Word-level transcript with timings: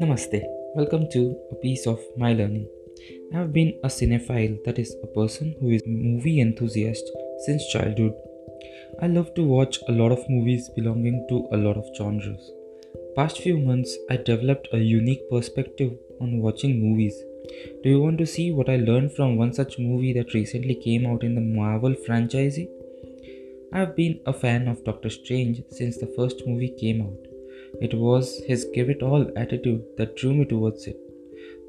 Namaste. 0.00 0.42
Welcome 0.74 1.08
to 1.12 1.36
a 1.50 1.54
piece 1.54 1.86
of 1.86 2.00
my 2.16 2.32
learning. 2.32 2.68
I 3.32 3.36
have 3.36 3.52
been 3.52 3.78
a 3.84 3.88
cinephile, 3.88 4.64
that 4.64 4.78
is, 4.78 4.96
a 5.02 5.06
person 5.06 5.54
who 5.60 5.70
is 5.70 5.82
movie 5.86 6.40
enthusiast 6.40 7.10
since 7.46 7.72
childhood. 7.72 8.14
I 9.02 9.06
love 9.06 9.34
to 9.34 9.44
watch 9.44 9.78
a 9.88 9.92
lot 9.92 10.12
of 10.12 10.28
movies 10.28 10.68
belonging 10.68 11.26
to 11.28 11.48
a 11.52 11.56
lot 11.56 11.76
of 11.76 11.96
genres. 11.96 12.52
Past 13.16 13.38
few 13.38 13.58
months, 13.58 13.96
I 14.10 14.16
developed 14.16 14.68
a 14.72 14.78
unique 14.78 15.30
perspective 15.30 15.92
on 16.20 16.40
watching 16.40 16.80
movies. 16.80 17.14
Do 17.82 17.88
you 17.88 18.00
want 18.00 18.18
to 18.18 18.26
see 18.26 18.52
what 18.52 18.68
I 18.68 18.76
learned 18.76 19.12
from 19.12 19.36
one 19.36 19.52
such 19.52 19.78
movie 19.78 20.12
that 20.14 20.34
recently 20.34 20.74
came 20.74 21.06
out 21.06 21.22
in 21.22 21.34
the 21.34 21.40
Marvel 21.40 21.94
franchise? 21.94 22.58
I 23.72 23.78
have 23.78 23.94
been 23.94 24.18
a 24.26 24.32
fan 24.32 24.66
of 24.66 24.82
Doctor 24.84 25.08
Strange 25.08 25.62
since 25.70 25.96
the 25.96 26.12
first 26.16 26.44
movie 26.44 26.74
came 26.76 27.02
out. 27.02 27.26
It 27.80 27.94
was 27.94 28.42
his 28.44 28.64
give 28.74 28.90
it 28.90 29.00
all 29.00 29.30
attitude 29.36 29.84
that 29.96 30.16
drew 30.16 30.34
me 30.34 30.44
towards 30.44 30.88
it. 30.88 30.96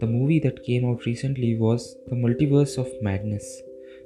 The 0.00 0.06
movie 0.06 0.38
that 0.40 0.64
came 0.64 0.86
out 0.86 1.04
recently 1.04 1.58
was 1.58 1.98
The 2.06 2.16
Multiverse 2.16 2.78
of 2.78 2.90
Madness. 3.02 3.60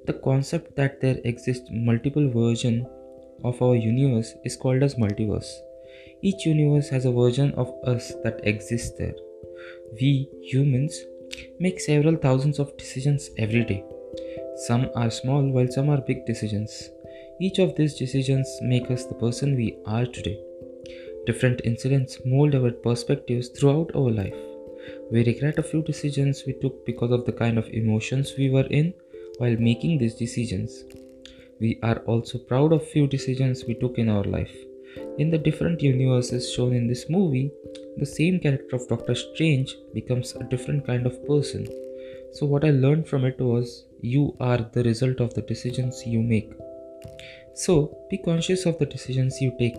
The 0.07 0.15
concept 0.15 0.75
that 0.75 1.01
there 1.01 1.21
exist 1.23 1.71
multiple 1.71 2.29
versions 2.29 2.85
of 3.45 3.63
our 3.63 3.77
universe 3.77 4.35
is 4.45 4.57
called 4.57 4.83
as 4.83 4.97
multiverse. 4.97 5.53
Each 6.21 6.45
universe 6.47 6.89
has 6.89 7.05
a 7.05 7.13
version 7.13 7.53
of 7.53 7.73
us 7.85 8.13
that 8.25 8.41
exists 8.43 8.99
there. 8.99 9.15
We, 9.93 10.29
humans, 10.43 10.99
make 11.61 11.79
several 11.79 12.17
thousands 12.17 12.59
of 12.59 12.77
decisions 12.77 13.31
every 13.39 13.65
day. 13.65 13.85
Some 14.67 14.91
are 14.97 15.11
small 15.11 15.43
while 15.49 15.71
some 15.71 15.91
are 15.91 16.01
big 16.01 16.27
decisions. 16.27 16.91
Each 17.41 17.59
of 17.59 17.75
these 17.75 17.95
decisions 17.95 18.49
make 18.63 18.91
us 18.93 19.07
the 19.07 19.15
person 19.15 19.57
we 19.57 19.77
are 19.87 20.07
today. 20.07 20.39
Different 21.27 21.63
incidents 21.65 22.19
mold 22.25 22.55
our 22.55 22.71
perspectives 22.71 23.49
throughout 23.49 23.91
our 23.97 24.11
life. 24.11 24.37
We 25.11 25.25
regret 25.25 25.59
a 25.59 25.65
few 25.65 25.83
decisions 25.83 26.45
we 26.47 26.53
took 26.53 26.87
because 26.87 27.11
of 27.11 27.25
the 27.25 27.33
kind 27.33 27.59
of 27.59 27.69
emotions 27.71 28.35
we 28.39 28.51
were 28.51 28.69
in 28.69 28.95
while 29.39 29.57
making 29.57 29.99
these 29.99 30.15
decisions. 30.15 30.85
We 31.59 31.81
are 31.83 31.99
also 32.07 32.39
proud 32.39 32.73
of 32.73 32.87
few 32.87 33.09
decisions 33.09 33.65
we 33.65 33.75
took 33.75 33.99
in 33.99 34.09
our 34.09 34.25
life. 34.25 34.55
In 35.19 35.31
the 35.31 35.39
different 35.39 35.83
universes 35.83 36.53
shown 36.53 36.73
in 36.73 36.87
this 36.87 37.11
movie, 37.11 37.51
the 37.97 38.07
same 38.07 38.39
character 38.39 38.77
of 38.77 38.87
Doctor 38.87 39.17
Strange 39.17 39.75
becomes 39.93 40.35
a 40.37 40.45
different 40.45 40.87
kind 40.87 41.05
of 41.05 41.27
person. 41.27 41.67
So, 42.33 42.47
what 42.47 42.65
I 42.65 42.71
learned 42.71 43.09
from 43.09 43.25
it 43.25 43.41
was 43.41 43.87
you 44.01 44.37
are 44.39 44.59
the 44.73 44.85
result 44.85 45.21
of 45.21 45.35
the 45.35 45.43
decisions 45.43 46.07
you 46.07 46.23
make. 46.23 46.53
So, 47.55 47.97
be 48.11 48.19
conscious 48.19 48.67
of 48.67 48.79
the 48.79 48.87
decisions 48.87 49.41
you 49.41 49.55
take. 49.59 49.77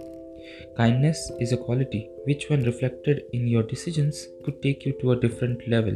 Kindness 0.77 1.31
is 1.39 1.51
a 1.51 1.57
quality 1.57 2.09
which, 2.25 2.49
when 2.49 2.63
reflected 2.63 3.23
in 3.33 3.47
your 3.47 3.63
decisions, 3.63 4.27
could 4.43 4.61
take 4.61 4.85
you 4.85 4.93
to 5.01 5.11
a 5.11 5.19
different 5.19 5.67
level. 5.67 5.93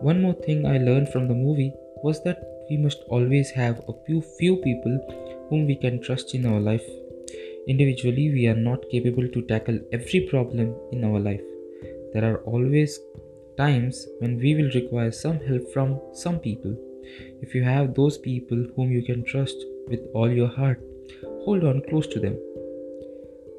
One 0.00 0.20
more 0.20 0.34
thing 0.34 0.66
I 0.66 0.78
learned 0.78 1.10
from 1.10 1.28
the 1.28 1.34
movie 1.34 1.72
was 2.02 2.22
that 2.24 2.42
we 2.68 2.76
must 2.76 3.04
always 3.08 3.50
have 3.50 3.80
a 3.88 3.92
few, 4.06 4.20
few 4.38 4.56
people 4.56 4.98
whom 5.48 5.66
we 5.66 5.76
can 5.76 6.00
trust 6.00 6.34
in 6.34 6.46
our 6.46 6.58
life. 6.58 6.84
Individually, 7.68 8.30
we 8.32 8.48
are 8.48 8.56
not 8.56 8.90
capable 8.90 9.28
to 9.28 9.42
tackle 9.42 9.78
every 9.92 10.26
problem 10.28 10.74
in 10.90 11.04
our 11.04 11.20
life. 11.20 11.42
There 12.12 12.24
are 12.24 12.38
always 12.38 12.98
times 13.56 14.08
when 14.18 14.38
we 14.38 14.54
will 14.56 14.70
require 14.74 15.12
some 15.12 15.38
help 15.40 15.72
from 15.72 16.00
some 16.12 16.40
people. 16.40 16.76
If 17.40 17.54
you 17.54 17.62
have 17.62 17.94
those 17.94 18.18
people 18.18 18.66
whom 18.74 18.90
you 18.90 19.02
can 19.02 19.24
trust 19.24 19.56
with 19.88 20.00
all 20.14 20.30
your 20.30 20.48
heart, 20.48 20.80
hold 21.44 21.64
on 21.64 21.82
close 21.88 22.06
to 22.08 22.20
them. 22.20 22.38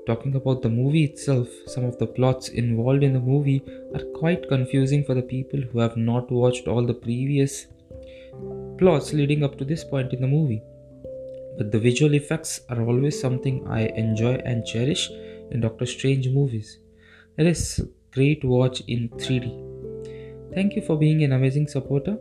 Talking 0.06 0.36
about 0.36 0.62
the 0.62 0.70
movie 0.70 1.06
itself, 1.06 1.48
some 1.66 1.86
of 1.86 1.98
the 1.98 2.08
plots 2.08 2.50
involved 2.50 3.04
in 3.04 3.14
the 3.14 3.22
movie 3.22 3.64
are 3.96 4.04
quite 4.20 4.50
confusing 4.50 5.04
for 5.06 5.14
the 5.14 5.22
people 5.22 5.62
who 5.62 5.80
have 5.80 5.96
not 5.96 6.30
watched 6.30 6.68
all 6.68 6.86
the 6.86 6.94
previous 6.94 7.68
plots 8.78 9.14
leading 9.14 9.44
up 9.44 9.58
to 9.58 9.66
this 9.66 9.84
point 9.84 10.12
in 10.12 10.20
the 10.20 10.28
movie. 10.28 10.62
But 11.58 11.72
the 11.72 11.80
visual 11.80 12.16
effects 12.16 12.62
are 12.70 12.82
always 12.82 13.20
something 13.20 13.66
I 13.68 13.82
enjoy 13.96 14.34
and 14.46 14.66
cherish 14.66 15.10
in 15.52 15.62
Doctor 15.62 15.86
Strange 15.86 16.28
movies. 16.30 16.80
It 17.38 17.48
is 17.48 17.80
great 18.12 18.44
watch 18.44 18.82
in 18.88 19.10
3D. 19.10 20.54
Thank 20.54 20.76
you 20.76 20.82
for 20.82 20.98
being 20.98 21.24
an 21.24 21.32
amazing 21.32 21.68
supporter 21.68 22.18